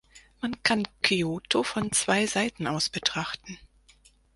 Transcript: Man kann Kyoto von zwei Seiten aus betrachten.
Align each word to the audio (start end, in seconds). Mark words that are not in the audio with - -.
Man 0.41 0.63
kann 0.63 0.87
Kyoto 1.03 1.61
von 1.61 1.91
zwei 1.91 2.25
Seiten 2.25 2.65
aus 2.65 2.89
betrachten. 2.89 3.59